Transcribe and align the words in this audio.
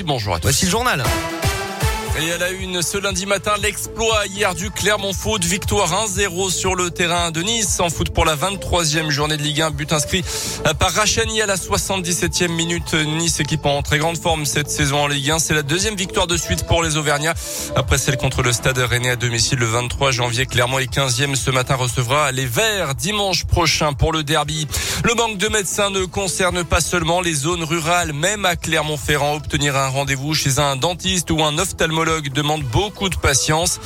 Bonjour 0.00 0.34
à 0.34 0.38
tous. 0.38 0.44
Voici 0.44 0.64
le 0.64 0.70
journal. 0.70 1.04
Et 2.20 2.30
à 2.30 2.36
la 2.36 2.50
une, 2.50 2.82
ce 2.82 2.98
lundi 2.98 3.24
matin, 3.24 3.52
l'exploit 3.62 4.26
hier 4.26 4.54
du 4.54 4.70
Clermont 4.70 5.14
Foot, 5.14 5.42
victoire 5.44 6.06
1-0 6.06 6.50
sur 6.50 6.74
le 6.74 6.90
terrain 6.90 7.30
de 7.30 7.40
Nice 7.40 7.80
en 7.80 7.88
foot 7.88 8.10
pour 8.10 8.26
la 8.26 8.36
23e 8.36 9.08
journée 9.08 9.38
de 9.38 9.42
Ligue 9.42 9.62
1, 9.62 9.70
but 9.70 9.94
inscrit 9.94 10.22
par 10.78 10.92
Rachani 10.92 11.40
à 11.40 11.46
la 11.46 11.56
77e 11.56 12.48
minute. 12.48 12.92
Nice 12.92 13.40
équipe 13.40 13.64
en 13.64 13.80
très 13.80 13.96
grande 13.96 14.18
forme 14.18 14.44
cette 14.44 14.68
saison 14.68 15.04
en 15.04 15.06
Ligue 15.06 15.30
1. 15.30 15.38
C'est 15.38 15.54
la 15.54 15.62
deuxième 15.62 15.96
victoire 15.96 16.26
de 16.26 16.36
suite 16.36 16.66
pour 16.66 16.82
les 16.82 16.98
Auvergnats 16.98 17.32
après 17.76 17.96
celle 17.96 18.18
contre 18.18 18.42
le 18.42 18.52
Stade 18.52 18.76
Rennais 18.76 19.10
à 19.10 19.16
domicile 19.16 19.60
le 19.60 19.66
23 19.66 20.10
janvier. 20.10 20.44
Clermont 20.44 20.80
est 20.80 20.94
15e 20.94 21.34
ce 21.34 21.50
matin 21.50 21.76
recevra 21.76 22.30
les 22.30 22.46
Verts 22.46 22.94
dimanche 22.94 23.46
prochain 23.46 23.94
pour 23.94 24.12
le 24.12 24.22
derby. 24.22 24.68
Le 25.04 25.14
manque 25.14 25.38
de 25.38 25.48
médecins 25.48 25.88
ne 25.88 26.04
concerne 26.04 26.62
pas 26.62 26.82
seulement 26.82 27.22
les 27.22 27.32
zones 27.32 27.64
rurales, 27.64 28.12
même 28.12 28.44
à 28.44 28.56
Clermont-Ferrand, 28.56 29.36
obtenir 29.36 29.76
un 29.76 29.88
rendez-vous 29.88 30.34
chez 30.34 30.58
un 30.58 30.76
dentiste 30.76 31.30
ou 31.30 31.42
un 31.42 31.56
ophtalmologue 31.56 32.01
demande 32.34 32.62
beaucoup 32.64 33.08
de 33.08 33.16
patience. 33.16 33.80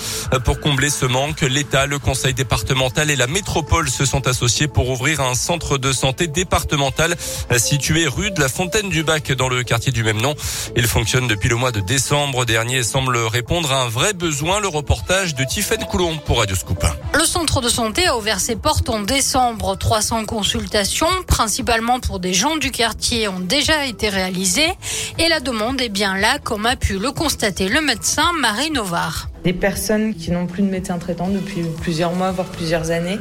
Pour 0.44 0.60
combler 0.60 0.90
ce 0.90 1.06
manque, 1.06 1.42
l'État, 1.42 1.86
le 1.86 1.98
conseil 1.98 2.34
départemental 2.34 3.10
et 3.10 3.16
la 3.16 3.26
métropole 3.26 3.88
se 3.88 4.04
sont 4.04 4.26
associés 4.26 4.68
pour 4.68 4.88
ouvrir 4.88 5.20
un 5.20 5.34
centre 5.34 5.78
de 5.78 5.92
santé 5.92 6.26
départemental 6.26 7.14
situé 7.58 8.06
rue 8.06 8.30
de 8.30 8.40
la 8.40 8.48
Fontaine 8.48 8.88
du 8.88 9.02
Bac 9.02 9.32
dans 9.32 9.48
le 9.48 9.62
quartier 9.62 9.92
du 9.92 10.02
même 10.02 10.20
nom. 10.20 10.34
Il 10.76 10.86
fonctionne 10.86 11.26
depuis 11.26 11.48
le 11.48 11.56
mois 11.56 11.72
de 11.72 11.80
décembre 11.80 12.44
dernier 12.44 12.78
et 12.78 12.82
semble 12.82 13.16
répondre 13.16 13.72
à 13.72 13.82
un 13.82 13.88
vrai 13.88 14.12
besoin. 14.12 14.60
Le 14.60 14.68
reportage 14.68 15.34
de 15.34 15.44
Tiffaine 15.44 15.84
Coulon 15.84 16.18
pour 16.18 16.38
Radio 16.38 16.56
Scoop. 16.56 16.84
Le 17.16 17.24
centre 17.24 17.62
de 17.62 17.70
santé 17.70 18.06
a 18.06 18.14
ouvert 18.18 18.40
ses 18.40 18.56
portes 18.56 18.90
en 18.90 19.00
décembre. 19.00 19.74
300 19.74 20.26
consultations, 20.26 21.06
principalement 21.26 21.98
pour 21.98 22.20
des 22.20 22.34
gens 22.34 22.58
du 22.58 22.70
quartier, 22.70 23.26
ont 23.26 23.40
déjà 23.40 23.86
été 23.86 24.10
réalisées 24.10 24.70
et 25.18 25.28
la 25.28 25.40
demande 25.40 25.80
est 25.80 25.88
bien 25.88 26.14
là, 26.18 26.38
comme 26.38 26.66
a 26.66 26.76
pu 26.76 26.98
le 26.98 27.12
constater 27.12 27.68
le 27.68 27.80
médecin 27.80 28.32
Marie 28.38 28.70
Novard. 28.70 29.28
Des 29.46 29.52
personnes 29.52 30.16
qui 30.16 30.32
n'ont 30.32 30.48
plus 30.48 30.64
de 30.64 30.68
médecin 30.68 30.98
traitant 30.98 31.28
depuis 31.28 31.62
plusieurs 31.80 32.12
mois, 32.12 32.32
voire 32.32 32.48
plusieurs 32.48 32.90
années, 32.90 33.20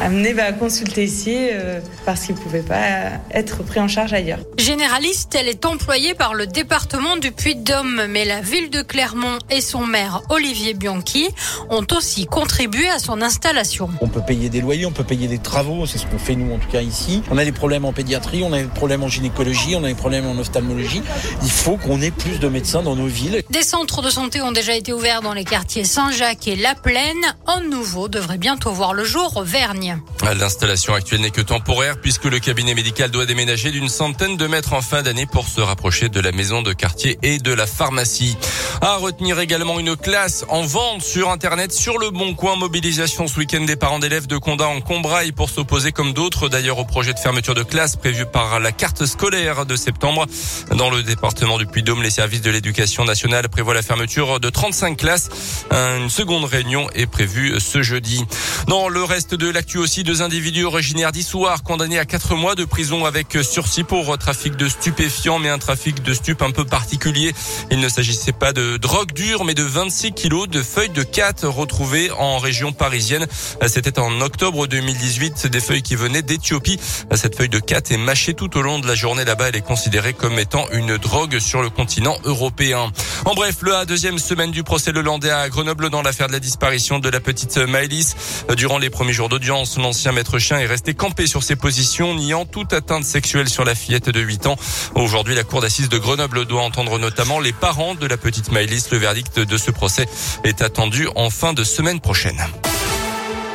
amenés 0.00 0.38
à 0.38 0.52
consulter 0.52 1.02
ici 1.02 1.34
euh, 1.36 1.80
parce 2.06 2.26
qu'ils 2.26 2.36
ne 2.36 2.40
pouvaient 2.40 2.62
pas 2.62 3.10
être 3.32 3.64
pris 3.64 3.80
en 3.80 3.88
charge 3.88 4.12
ailleurs. 4.12 4.38
Généraliste, 4.56 5.34
elle 5.34 5.48
est 5.48 5.64
employée 5.64 6.14
par 6.14 6.34
le 6.34 6.46
département 6.46 7.16
du 7.16 7.32
Puy-de-Dôme, 7.32 8.06
mais 8.08 8.24
la 8.24 8.40
ville 8.40 8.70
de 8.70 8.82
Clermont 8.82 9.38
et 9.50 9.60
son 9.60 9.84
maire 9.84 10.22
Olivier 10.28 10.74
Bianchi 10.74 11.28
ont 11.70 11.84
aussi 11.90 12.26
contribué 12.26 12.88
à 12.88 13.00
son 13.00 13.20
installation. 13.20 13.90
On 14.00 14.06
peut 14.06 14.22
payer 14.24 14.50
des 14.50 14.60
loyers, 14.60 14.86
on 14.86 14.92
peut 14.92 15.02
payer 15.02 15.26
des 15.26 15.38
travaux, 15.38 15.86
c'est 15.86 15.98
ce 15.98 16.06
qu'on 16.06 16.18
fait 16.20 16.36
nous 16.36 16.54
en 16.54 16.58
tout 16.58 16.70
cas 16.70 16.82
ici. 16.82 17.20
On 17.32 17.38
a 17.38 17.44
des 17.44 17.50
problèmes 17.50 17.84
en 17.84 17.92
pédiatrie, 17.92 18.44
on 18.44 18.52
a 18.52 18.62
des 18.62 18.68
problèmes 18.68 19.02
en 19.02 19.08
gynécologie, 19.08 19.74
on 19.74 19.82
a 19.82 19.88
des 19.88 19.94
problèmes 19.94 20.26
en 20.26 20.38
ophtalmologie. 20.38 21.02
Il 21.42 21.50
faut 21.50 21.78
qu'on 21.78 22.00
ait 22.00 22.12
plus 22.12 22.38
de 22.38 22.46
médecins 22.46 22.82
dans 22.82 22.94
nos 22.94 23.08
villes. 23.08 23.42
Des 23.50 23.62
centres 23.62 24.02
de 24.02 24.10
santé 24.10 24.40
ont 24.40 24.52
déjà 24.52 24.76
été 24.76 24.92
ouverts 24.92 25.20
dans 25.20 25.32
les 25.32 25.42
quartiers 25.42 25.63
Saint-Jacques 25.68 26.48
et 26.48 26.56
La 26.56 26.74
Plaine. 26.74 27.24
Un 27.46 27.62
nouveau 27.62 28.08
devrait 28.08 28.38
bientôt 28.38 28.72
voir 28.72 28.94
le 28.94 29.04
jour 29.04 29.36
au 29.36 29.42
Vergne. 29.42 29.98
L'installation 30.38 30.94
actuelle 30.94 31.20
n'est 31.20 31.30
que 31.30 31.40
temporaire 31.40 32.00
puisque 32.00 32.24
le 32.24 32.38
cabinet 32.38 32.74
médical 32.74 33.10
doit 33.10 33.26
déménager 33.26 33.70
d'une 33.70 33.88
centaine 33.88 34.36
de 34.36 34.46
mètres 34.46 34.72
en 34.72 34.82
fin 34.82 35.02
d'année 35.02 35.26
pour 35.26 35.48
se 35.48 35.60
rapprocher 35.60 36.08
de 36.08 36.20
la 36.20 36.32
maison 36.32 36.62
de 36.62 36.72
quartier 36.72 37.18
et 37.22 37.38
de 37.38 37.52
la 37.52 37.66
pharmacie. 37.66 38.36
À 38.80 38.96
retenir 38.96 39.38
également 39.40 39.78
une 39.78 39.96
classe 39.96 40.44
en 40.48 40.62
vente 40.62 41.02
sur 41.02 41.30
Internet 41.30 41.72
sur 41.72 41.98
le 41.98 42.10
Bon 42.10 42.34
Coin. 42.34 42.56
Mobilisation 42.56 43.26
ce 43.28 43.38
week-end 43.38 43.62
des 43.62 43.76
parents 43.76 43.98
d'élèves 43.98 44.26
de 44.26 44.36
Condat 44.36 44.68
en 44.68 44.80
Combraille 44.80 45.32
pour 45.32 45.48
s'opposer 45.48 45.92
comme 45.92 46.12
d'autres 46.12 46.48
d'ailleurs 46.48 46.78
au 46.78 46.84
projet 46.84 47.12
de 47.12 47.18
fermeture 47.18 47.54
de 47.54 47.62
classe 47.62 47.96
prévu 47.96 48.26
par 48.26 48.60
la 48.60 48.72
carte 48.72 49.06
scolaire 49.06 49.66
de 49.66 49.76
septembre. 49.76 50.26
Dans 50.70 50.90
le 50.90 51.02
département 51.02 51.58
du 51.58 51.66
Puy-Dôme, 51.66 52.02
les 52.02 52.10
services 52.10 52.42
de 52.42 52.50
l'éducation 52.50 53.04
nationale 53.04 53.48
prévoient 53.48 53.74
la 53.74 53.82
fermeture 53.82 54.40
de 54.40 54.50
35 54.50 54.96
classes. 54.96 55.28
Une 55.70 56.10
seconde 56.10 56.44
réunion 56.44 56.88
est 56.94 57.06
prévue 57.06 57.58
ce 57.60 57.82
jeudi. 57.82 58.24
Dans 58.68 58.88
le 58.88 59.02
reste 59.04 59.34
de 59.34 59.48
l'actu 59.48 59.78
aussi, 59.78 60.02
deux 60.04 60.22
individus 60.22 60.64
originaires 60.64 61.12
d'Issoire 61.12 61.62
condamnés 61.62 61.98
à 61.98 62.04
quatre 62.04 62.34
mois 62.34 62.54
de 62.54 62.64
prison 62.64 63.04
avec 63.04 63.38
sursis 63.42 63.84
pour 63.84 64.16
trafic 64.18 64.56
de 64.56 64.68
stupéfiants, 64.68 65.38
mais 65.38 65.48
un 65.48 65.58
trafic 65.58 66.02
de 66.02 66.14
stupes 66.14 66.42
un 66.42 66.50
peu 66.50 66.64
particulier. 66.64 67.34
Il 67.70 67.80
ne 67.80 67.88
s'agissait 67.88 68.32
pas 68.32 68.52
de 68.52 68.63
drogue 68.78 69.12
dure, 69.12 69.44
mais 69.44 69.54
de 69.54 69.62
26 69.62 70.12
kilos 70.12 70.48
de 70.48 70.62
feuilles 70.62 70.90
de 70.90 71.02
4 71.02 71.46
retrouvées 71.48 72.10
en 72.10 72.38
région 72.38 72.72
parisienne. 72.72 73.26
C'était 73.66 73.98
en 73.98 74.20
octobre 74.20 74.66
2018, 74.66 75.46
des 75.46 75.60
feuilles 75.60 75.82
qui 75.82 75.96
venaient 75.96 76.22
d'Éthiopie. 76.22 76.78
Cette 77.14 77.36
feuille 77.36 77.48
de 77.48 77.58
4 77.58 77.92
est 77.92 77.96
mâchée 77.96 78.34
tout 78.34 78.56
au 78.56 78.62
long 78.62 78.78
de 78.78 78.86
la 78.86 78.94
journée 78.94 79.24
là-bas. 79.24 79.48
Elle 79.48 79.56
est 79.56 79.60
considérée 79.60 80.12
comme 80.12 80.38
étant 80.38 80.66
une 80.72 80.96
drogue 80.96 81.38
sur 81.38 81.62
le 81.62 81.70
continent 81.70 82.16
européen. 82.24 82.90
En 83.24 83.34
bref, 83.34 83.56
le 83.62 83.84
deuxième 83.86 84.18
semaine 84.18 84.50
du 84.50 84.62
procès 84.62 84.92
Lelandais 84.92 85.30
à 85.30 85.48
Grenoble 85.48 85.90
dans 85.90 86.02
l'affaire 86.02 86.28
de 86.28 86.32
la 86.32 86.40
disparition 86.40 86.98
de 86.98 87.08
la 87.08 87.20
petite 87.20 87.56
Maëlys. 87.56 88.16
Durant 88.56 88.78
les 88.78 88.90
premiers 88.90 89.12
jours 89.12 89.28
d'audience, 89.28 89.78
l'ancien 89.78 90.12
maître 90.12 90.38
chien 90.38 90.58
est 90.58 90.66
resté 90.66 90.94
campé 90.94 91.26
sur 91.26 91.42
ses 91.42 91.56
positions, 91.56 92.14
niant 92.14 92.46
toute 92.46 92.72
atteinte 92.72 93.04
sexuelle 93.04 93.48
sur 93.48 93.64
la 93.64 93.74
fillette 93.74 94.10
de 94.10 94.20
8 94.20 94.46
ans. 94.46 94.56
Aujourd'hui, 94.94 95.34
la 95.34 95.44
cour 95.44 95.60
d'assises 95.60 95.88
de 95.88 95.98
Grenoble 95.98 96.46
doit 96.46 96.62
entendre 96.62 96.98
notamment 96.98 97.40
les 97.40 97.52
parents 97.52 97.94
de 97.94 98.06
la 98.06 98.16
petite 98.16 98.50
Maëlys. 98.54 98.90
Le 98.92 98.98
verdict 98.98 99.40
de 99.40 99.56
ce 99.58 99.70
procès 99.72 100.06
est 100.44 100.62
attendu 100.62 101.08
en 101.16 101.28
fin 101.28 101.52
de 101.52 101.64
semaine 101.64 102.00
prochaine. 102.00 102.40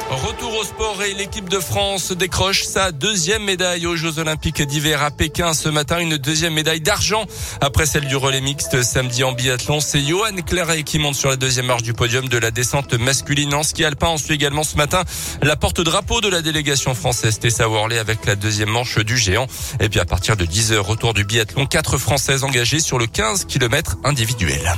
Retour 0.09 0.58
au 0.58 0.64
sport 0.64 1.03
et 1.03 1.14
l'équipe 1.14 1.50
de 1.50 1.59
France 1.59 2.12
décroche 2.12 2.64
sa 2.64 2.92
deuxième 2.92 3.44
médaille 3.44 3.86
aux 3.86 3.96
Jeux 3.96 4.18
Olympiques 4.18 4.64
d'hiver 4.64 5.03
à 5.03 5.12
Pékin 5.12 5.53
ce 5.53 5.70
matin. 5.70 6.00
Une 6.00 6.18
deuxième 6.18 6.53
médaille 6.53 6.81
d'argent 6.81 7.25
après 7.62 7.86
celle 7.86 8.08
du 8.08 8.16
relais 8.16 8.42
mixte 8.42 8.81
samedi 8.81 9.24
en 9.24 9.34
biathlon. 9.34 9.80
C'est 9.80 10.02
Johan 10.02 10.36
Claret 10.44 10.81
qui 10.81 10.97
monte 10.97 11.14
sur 11.14 11.30
la 11.30 11.36
deuxième 11.36 11.68
marche 11.68 11.84
du 11.84 11.94
podium 11.94 12.28
de 12.28 12.38
la 12.40 12.50
descente 12.50 12.96
masculine. 12.96 13.53
En 13.53 13.62
ski 13.62 13.86
alpin, 13.86 14.08
on 14.08 14.18
suit 14.18 14.34
également 14.34 14.64
ce 14.64 14.78
matin 14.78 15.03
la 15.44 15.56
porte-drapeau 15.56 16.22
de 16.22 16.28
la 16.28 16.41
délégation 16.41 16.96
française 16.96 17.38
Tessa 17.38 17.70
Worley 17.70 18.00
avec 18.00 18.26
la 18.26 18.36
deuxième 18.36 18.70
manche 18.70 18.97
du 18.97 19.16
géant. 19.16 19.46
Et 19.80 19.90
puis 19.90 20.00
à 20.00 20.06
partir 20.06 20.36
de 20.36 20.46
10 20.46 20.72
heures, 20.72 20.88
retour 20.88 21.14
du 21.14 21.24
biathlon, 21.24 21.68
quatre 21.68 22.00
Françaises 22.00 22.44
engagées 22.44 22.80
sur 22.80 22.97
le 22.97 23.06
15 23.06 23.46
km 23.46 23.97
individuel. 24.03 24.74